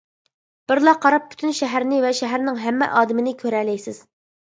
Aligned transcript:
بىرلا 0.71 0.93
قاراپ 1.03 1.27
پۈتۈن 1.35 1.55
شەھەرنى 1.59 2.01
ۋە 2.07 2.17
شەھەرنىڭ 2.23 2.61
ھەممە 2.67 2.91
ئادىمىنى 2.99 3.39
كۆرەلەيسىز. 3.47 4.07